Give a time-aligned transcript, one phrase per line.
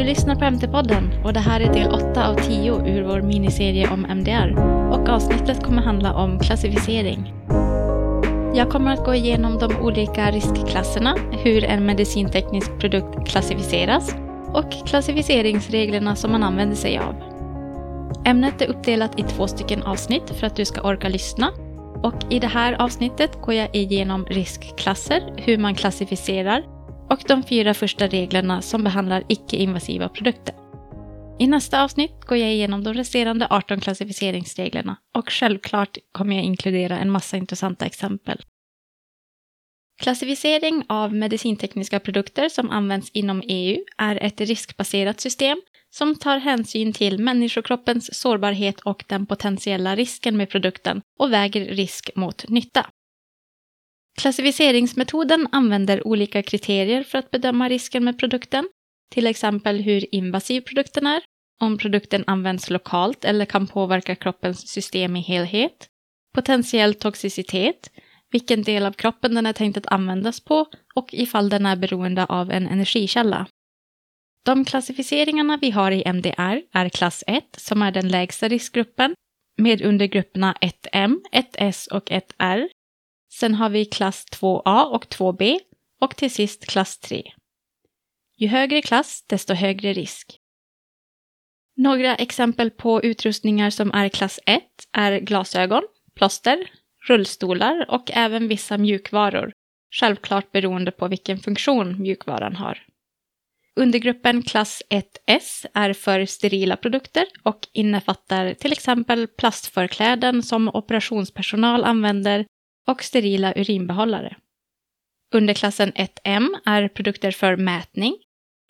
[0.00, 3.90] Du lyssnar på MT-podden och det här är del 8 av 10 ur vår miniserie
[3.90, 4.58] om MDR
[4.92, 7.34] och avsnittet kommer handla om klassificering.
[8.54, 14.14] Jag kommer att gå igenom de olika riskklasserna, hur en medicinteknisk produkt klassificeras
[14.54, 17.14] och klassificeringsreglerna som man använder sig av.
[18.24, 21.50] Ämnet är uppdelat i två stycken avsnitt för att du ska orka lyssna.
[22.02, 26.79] Och i det här avsnittet går jag igenom riskklasser, hur man klassificerar
[27.10, 30.54] och de fyra första reglerna som behandlar icke-invasiva produkter.
[31.38, 36.98] I nästa avsnitt går jag igenom de resterande 18 klassificeringsreglerna och självklart kommer jag inkludera
[36.98, 38.40] en massa intressanta exempel.
[40.02, 46.92] Klassificering av medicintekniska produkter som används inom EU är ett riskbaserat system som tar hänsyn
[46.92, 52.86] till människokroppens sårbarhet och den potentiella risken med produkten och väger risk mot nytta.
[54.20, 58.68] Klassificeringsmetoden använder olika kriterier för att bedöma risken med produkten,
[59.14, 61.22] till exempel hur invasiv produkten är,
[61.60, 65.88] om produkten används lokalt eller kan påverka kroppens system i helhet,
[66.34, 67.90] potentiell toxicitet,
[68.30, 72.24] vilken del av kroppen den är tänkt att användas på och ifall den är beroende
[72.24, 73.46] av en energikälla.
[74.44, 79.14] De klassificeringarna vi har i MDR är klass 1, som är den lägsta riskgruppen,
[79.58, 82.68] med undergrupperna 1M, 1S och 1R.
[83.32, 85.58] Sen har vi klass 2A och 2B
[86.00, 87.32] och till sist klass 3.
[88.36, 90.38] Ju högre klass, desto högre risk.
[91.76, 95.82] Några exempel på utrustningar som är klass 1 är glasögon,
[96.14, 96.70] plåster,
[97.08, 99.52] rullstolar och även vissa mjukvaror,
[99.90, 102.86] självklart beroende på vilken funktion mjukvaran har.
[103.76, 112.46] Undergruppen klass 1S är för sterila produkter och innefattar till exempel plastförkläden som operationspersonal använder
[112.86, 114.36] och sterila urinbehållare.
[115.34, 118.16] Underklassen 1M är produkter för mätning,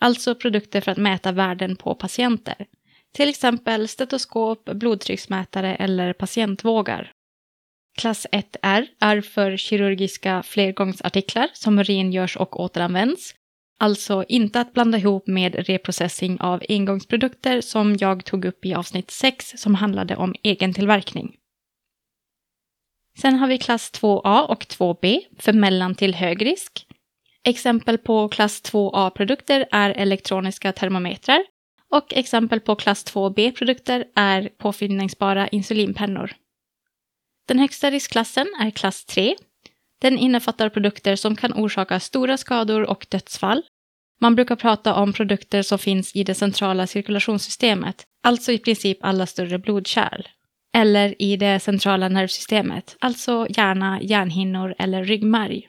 [0.01, 2.67] alltså produkter för att mäta värden på patienter.
[3.13, 7.13] Till exempel stetoskop, blodtrycksmätare eller patientvågar.
[7.99, 13.35] Klass 1R är för kirurgiska flergångsartiklar som rengörs och återanvänds
[13.83, 19.11] Alltså inte att blanda ihop med reprocessing av engångsprodukter som jag tog upp i avsnitt
[19.11, 21.37] 6 som handlade om egentillverkning.
[23.21, 26.87] Sen har vi klass 2A och 2B för mellan till hög risk.
[27.45, 31.45] Exempel på klass 2A-produkter är elektroniska termometrar
[31.91, 36.33] och exempel på klass 2B-produkter är påfyllningsbara insulinpennor.
[37.49, 39.37] Den högsta riskklassen är klass 3
[40.01, 43.63] den innefattar produkter som kan orsaka stora skador och dödsfall.
[44.21, 49.27] Man brukar prata om produkter som finns i det centrala cirkulationssystemet, alltså i princip alla
[49.27, 50.27] större blodkärl.
[50.77, 55.69] Eller i det centrala nervsystemet, alltså hjärna, hjärnhinnor eller ryggmärg.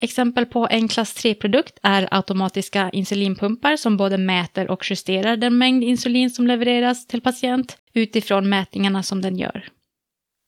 [0.00, 5.84] Exempel på en klass 3-produkt är automatiska insulinpumpar som både mäter och justerar den mängd
[5.84, 9.68] insulin som levereras till patient utifrån mätningarna som den gör.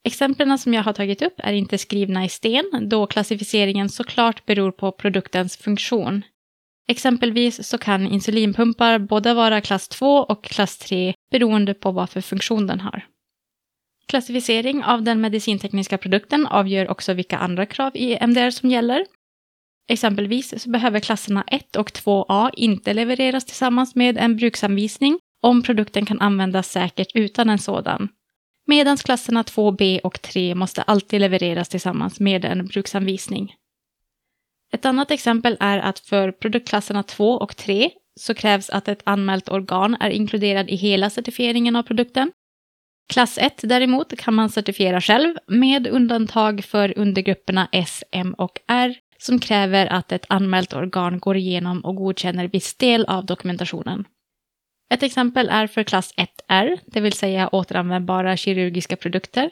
[0.05, 4.73] Exemplen som jag har tagit upp är inte skrivna i sten då klassificeringen såklart beror
[4.73, 6.23] på produktens funktion.
[6.89, 12.21] Exempelvis så kan insulinpumpar både vara klass 2 och klass 3 beroende på vad för
[12.21, 13.07] funktion den har.
[14.11, 19.07] Klassificering av den medicintekniska produkten avgör också vilka andra krav i MDR som gäller.
[19.89, 26.07] Exempelvis så behöver klasserna 1 och 2A inte levereras tillsammans med en bruksanvisning om produkten
[26.07, 28.09] kan användas säkert utan en sådan
[28.67, 33.55] medan klasserna 2B och 3 måste alltid levereras tillsammans med en bruksanvisning.
[34.73, 39.49] Ett annat exempel är att för produktklasserna 2 och 3 så krävs att ett anmält
[39.49, 42.33] organ är inkluderad i hela certifieringen av produkten.
[43.11, 48.95] Klass 1 däremot kan man certifiera själv med undantag för undergrupperna S, M och R
[49.19, 54.05] som kräver att ett anmält organ går igenom och godkänner viss del av dokumentationen.
[54.95, 59.51] Ett exempel är för klass 1R, det vill säga återanvändbara kirurgiska produkter.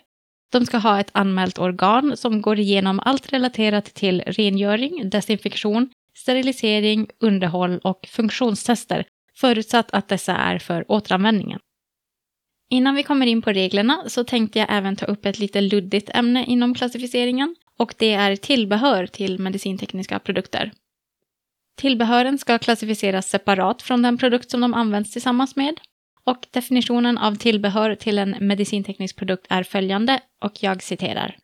[0.52, 7.06] De ska ha ett anmält organ som går igenom allt relaterat till rengöring, desinfektion, sterilisering,
[7.21, 9.04] underhåll och funktionstester,
[9.36, 11.60] förutsatt att dessa är för återanvändningen.
[12.70, 16.10] Innan vi kommer in på reglerna så tänkte jag även ta upp ett lite luddigt
[16.15, 20.72] ämne inom klassificeringen och det är tillbehör till medicintekniska produkter.
[21.76, 25.80] Tillbehören ska klassificeras separat från den produkt som de används tillsammans med.
[26.24, 31.36] Och definitionen av tillbehör till en medicinteknisk produkt är följande, och jag citerar.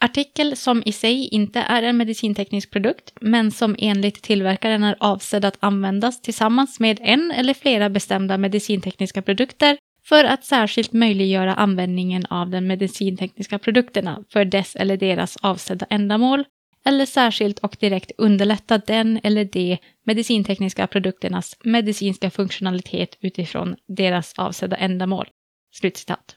[0.00, 5.44] Artikel som i sig inte är en medicinteknisk produkt, men som enligt tillverkaren är avsedd
[5.44, 12.26] att användas tillsammans med en eller flera bestämda medicintekniska produkter för att särskilt möjliggöra användningen
[12.26, 16.44] av de medicintekniska produkterna för dess eller deras avsedda ändamål
[16.84, 24.76] eller särskilt och direkt underlätta den eller de medicintekniska produkternas medicinska funktionalitet utifrån deras avsedda
[24.76, 25.28] ändamål.
[25.74, 26.36] Slutcitat.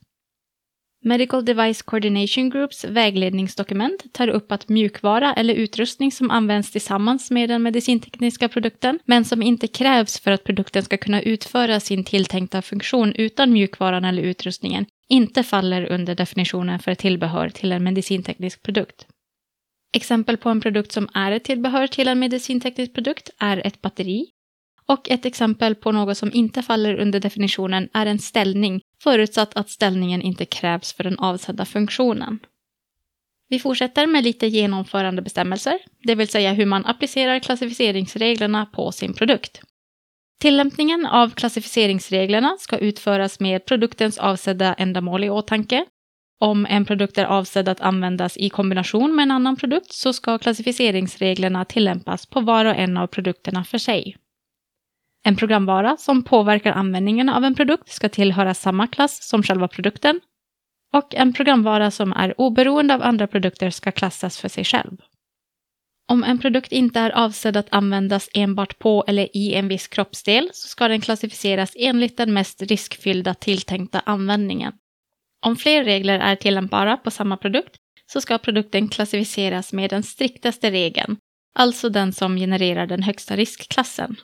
[1.03, 7.49] Medical Device Coordination Groups vägledningsdokument tar upp att mjukvara eller utrustning som används tillsammans med
[7.49, 12.61] den medicintekniska produkten, men som inte krävs för att produkten ska kunna utföra sin tilltänkta
[12.61, 19.07] funktion utan mjukvaran eller utrustningen, inte faller under definitionen för tillbehör till en medicinteknisk produkt.
[19.93, 24.25] Exempel på en produkt som är ett tillbehör till en medicinteknisk produkt är ett batteri.
[24.85, 29.69] Och ett exempel på något som inte faller under definitionen är en ställning, förutsatt att
[29.69, 32.39] ställningen inte krävs för den avsedda funktionen.
[33.49, 39.13] Vi fortsätter med lite genomförande bestämmelser, det vill säga hur man applicerar klassificeringsreglerna på sin
[39.13, 39.61] produkt.
[40.41, 45.85] Tillämpningen av klassificeringsreglerna ska utföras med produktens avsedda ändamål i åtanke
[46.39, 50.37] om en produkt är avsedd att användas i kombination med en annan produkt så ska
[50.37, 54.17] klassificeringsreglerna tillämpas på var och en av produkterna för sig.
[55.23, 60.19] En programvara som påverkar användningen av en produkt ska tillhöra samma klass som själva produkten
[60.93, 64.97] och en programvara som är oberoende av andra produkter ska klassas för sig själv.
[66.07, 70.49] Om en produkt inte är avsedd att användas enbart på eller i en viss kroppsdel
[70.53, 74.73] så ska den klassificeras enligt den mest riskfyllda tilltänkta användningen.
[75.45, 77.75] Om fler regler är tillämpbara på samma produkt
[78.13, 81.17] så ska produkten klassificeras med den striktaste regeln,
[81.55, 84.15] alltså den som genererar den högsta riskklassen.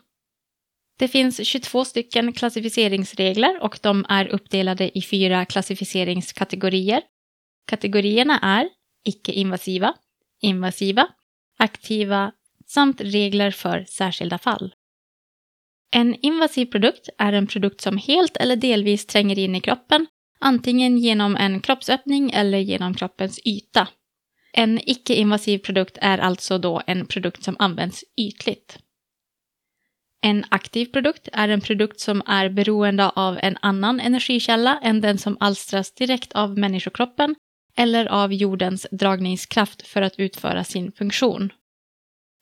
[0.99, 7.01] Det finns 22 stycken klassificeringsregler och de är uppdelade i fyra klassificeringskategorier.
[7.67, 8.69] Kategorierna är
[9.05, 9.93] icke-invasiva,
[10.41, 11.07] invasiva,
[11.57, 12.31] aktiva
[12.65, 14.73] samt regler för särskilda fall.
[15.91, 20.07] En invasiv produkt är en produkt som helt eller delvis tränger in i kroppen
[20.39, 23.87] antingen genom en kroppsöppning eller genom kroppens yta.
[24.53, 28.79] En icke-invasiv produkt är alltså då en produkt som används ytligt.
[30.21, 35.17] En aktiv produkt är en produkt som är beroende av en annan energikälla än den
[35.17, 37.35] som alstras direkt av människokroppen
[37.77, 41.51] eller av jordens dragningskraft för att utföra sin funktion.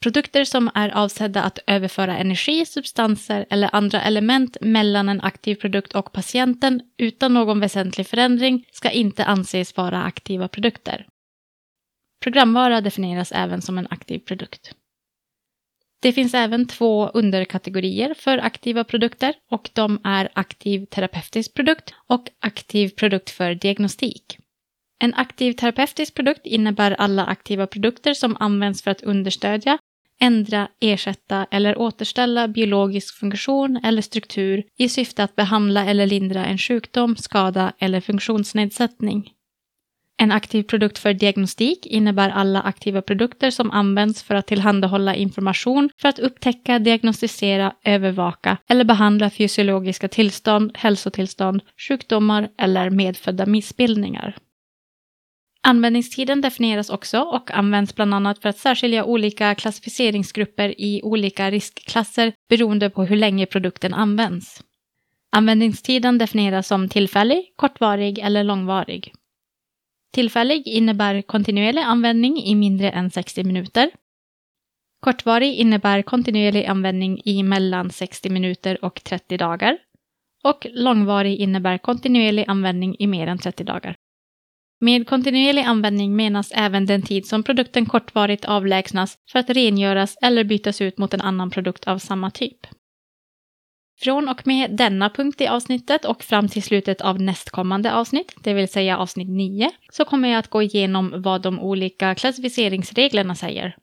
[0.04, 5.94] Produkter som är avsedda att överföra energi, substanser eller andra element mellan en aktiv produkt
[5.94, 11.07] och patienten utan någon väsentlig förändring ska inte anses vara aktiva produkter.
[12.24, 14.75] Programvara definieras även som en aktiv produkt.
[16.05, 22.27] Det finns även två underkategorier för aktiva produkter och de är aktiv terapeutisk produkt och
[22.39, 24.37] aktiv produkt för diagnostik.
[24.99, 29.77] En aktiv terapeutisk produkt innebär alla aktiva produkter som används för att understödja,
[30.19, 36.57] ändra, ersätta eller återställa biologisk funktion eller struktur i syfte att behandla eller lindra en
[36.57, 39.31] sjukdom, skada eller funktionsnedsättning.
[40.17, 45.89] En aktiv produkt för diagnostik innebär alla aktiva produkter som används för att tillhandahålla information
[46.01, 54.38] för att upptäcka, diagnostisera, övervaka eller behandla fysiologiska tillstånd, hälsotillstånd, sjukdomar eller medfödda missbildningar.
[55.67, 62.33] Användningstiden definieras också och används bland annat för att särskilja olika klassificeringsgrupper i olika riskklasser
[62.50, 64.63] beroende på hur länge produkten används.
[65.31, 69.13] Användningstiden definieras som tillfällig, kortvarig eller långvarig.
[70.15, 73.91] Tillfällig innebär kontinuerlig användning i mindre än 60 minuter.
[75.00, 79.77] Kortvarig innebär kontinuerlig användning i mellan 60 minuter och 30 dagar.
[80.43, 83.95] Och långvarig innebär kontinuerlig användning i mer än 30 dagar.
[84.79, 90.43] Med kontinuerlig användning menas även den tid som produkten kortvarigt avlägsnas för att rengöras eller
[90.43, 92.67] bytas ut mot en annan produkt av samma typ.
[93.99, 98.53] Från och med denna punkt i avsnittet och fram till slutet av nästkommande avsnitt, det
[98.53, 103.75] vill säga avsnitt 9, så kommer jag att gå igenom vad de olika klassificeringsreglerna säger.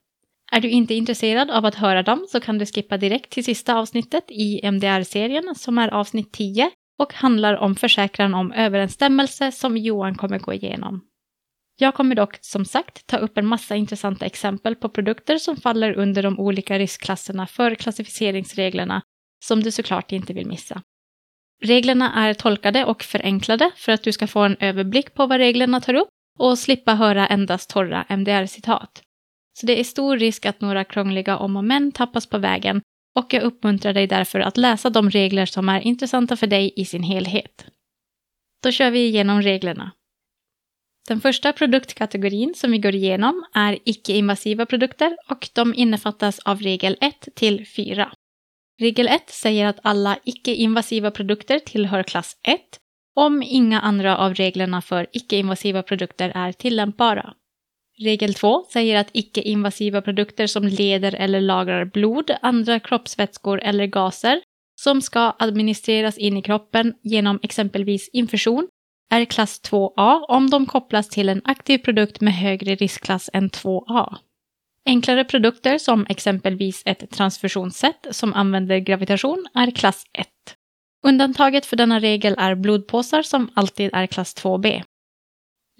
[0.52, 3.74] Är du inte intresserad av att höra dem så kan du skippa direkt till sista
[3.74, 10.14] avsnittet i MDR-serien som är avsnitt 10 och handlar om försäkran om överensstämmelse som Johan
[10.14, 11.00] kommer gå igenom.
[11.78, 15.92] Jag kommer dock som sagt ta upp en massa intressanta exempel på produkter som faller
[15.92, 19.02] under de olika riskklasserna för klassificeringsreglerna
[19.42, 20.82] som du såklart inte vill missa.
[21.62, 25.80] Reglerna är tolkade och förenklade för att du ska få en överblick på vad reglerna
[25.80, 26.08] tar upp
[26.38, 29.02] och slippa höra endast torra MDR-citat.
[29.58, 32.82] Så det är stor risk att några krångliga om och men tappas på vägen
[33.14, 36.84] och jag uppmuntrar dig därför att läsa de regler som är intressanta för dig i
[36.84, 37.66] sin helhet.
[38.62, 39.92] Då kör vi igenom reglerna.
[41.08, 46.96] Den första produktkategorin som vi går igenom är icke-invasiva produkter och de innefattas av regel
[47.00, 48.12] 1 till 4.
[48.80, 52.60] Regel 1 säger att alla icke-invasiva produkter tillhör klass 1
[53.14, 57.34] om inga andra av reglerna för icke-invasiva produkter är tillämpbara.
[57.98, 64.40] Regel 2 säger att icke-invasiva produkter som leder eller lagrar blod, andra kroppsvätskor eller gaser
[64.80, 68.68] som ska administreras in i kroppen genom exempelvis infusion
[69.10, 74.16] är klass 2A om de kopplas till en aktiv produkt med högre riskklass än 2A.
[74.86, 80.28] Enklare produkter som exempelvis ett transfusionssätt som använder gravitation är klass 1.
[81.04, 84.82] Undantaget för denna regel är blodpåsar som alltid är klass 2B.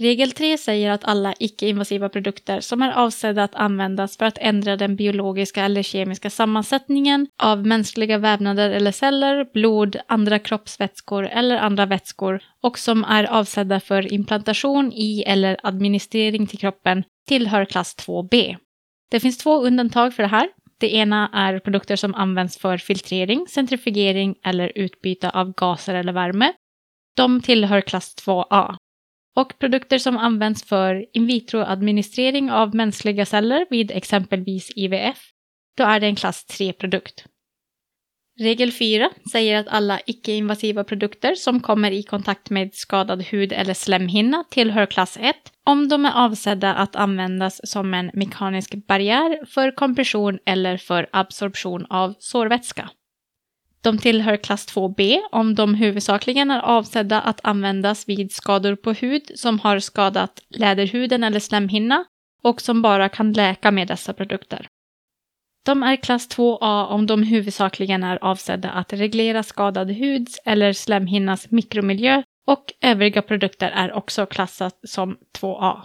[0.00, 4.76] Regel 3 säger att alla icke-invasiva produkter som är avsedda att användas för att ändra
[4.76, 11.86] den biologiska eller kemiska sammansättningen av mänskliga vävnader eller celler, blod, andra kroppsvätskor eller andra
[11.86, 18.56] vätskor och som är avsedda för implantation i eller administrering till kroppen tillhör klass 2B.
[19.12, 20.48] Det finns två undantag för det här.
[20.78, 26.52] Det ena är produkter som används för filtrering, centrifugering eller utbyte av gaser eller värme.
[27.16, 28.76] De tillhör klass 2A.
[29.36, 35.18] Och produkter som används för in vitro-administrering av mänskliga celler vid exempelvis IVF,
[35.76, 37.24] då är det en klass 3-produkt.
[38.38, 43.74] Regel 4 säger att alla icke-invasiva produkter som kommer i kontakt med skadad hud eller
[43.74, 45.36] slemhinna tillhör klass 1
[45.66, 51.86] om de är avsedda att användas som en mekanisk barriär för kompression eller för absorption
[51.90, 52.90] av sårvätska.
[53.82, 59.32] De tillhör klass 2B om de huvudsakligen är avsedda att användas vid skador på hud
[59.34, 62.04] som har skadat läderhuden eller slemhinna
[62.42, 64.68] och som bara kan läka med dessa produkter.
[65.64, 71.50] De är klass 2A om de huvudsakligen är avsedda att reglera skadad huds eller slemhinnas
[71.50, 75.82] mikromiljö och övriga produkter är också klassat som 2A.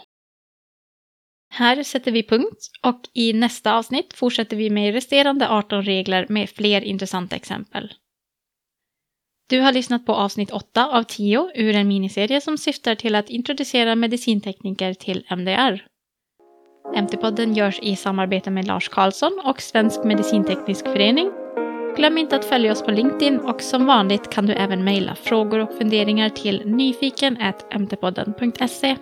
[1.50, 6.50] Här sätter vi punkt och i nästa avsnitt fortsätter vi med resterande 18 regler med
[6.50, 7.94] fler intressanta exempel.
[9.50, 13.30] Du har lyssnat på avsnitt 8 av 10 ur en miniserie som syftar till att
[13.30, 15.86] introducera medicintekniker till MDR.
[16.96, 21.32] MT-podden görs i samarbete med Lars Karlsson och Svensk Medicinteknisk Förening.
[21.96, 25.60] Glöm inte att följa oss på LinkedIn och som vanligt kan du även mejla frågor
[25.60, 28.98] och funderingar till nyfiken.mtpodden.se.